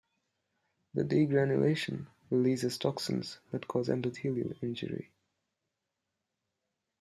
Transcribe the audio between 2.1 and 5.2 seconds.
releases toxins that cause endothelial injury.